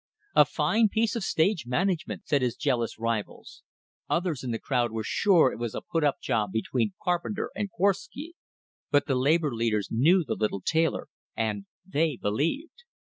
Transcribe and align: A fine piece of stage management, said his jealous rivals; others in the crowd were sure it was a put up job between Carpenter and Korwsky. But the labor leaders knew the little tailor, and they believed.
A 0.35 0.45
fine 0.45 0.89
piece 0.89 1.15
of 1.15 1.23
stage 1.23 1.67
management, 1.67 2.25
said 2.25 2.41
his 2.41 2.55
jealous 2.55 2.97
rivals; 2.97 3.61
others 4.09 4.43
in 4.43 4.49
the 4.49 4.57
crowd 4.57 4.91
were 4.91 5.03
sure 5.03 5.53
it 5.53 5.59
was 5.59 5.75
a 5.75 5.81
put 5.81 6.03
up 6.03 6.19
job 6.19 6.51
between 6.51 6.93
Carpenter 7.03 7.51
and 7.55 7.69
Korwsky. 7.71 8.33
But 8.89 9.05
the 9.05 9.13
labor 9.13 9.53
leaders 9.53 9.89
knew 9.91 10.23
the 10.23 10.33
little 10.33 10.61
tailor, 10.61 11.07
and 11.37 11.67
they 11.85 12.17
believed. 12.19 12.81